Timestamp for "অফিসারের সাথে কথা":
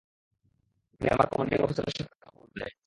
1.61-2.29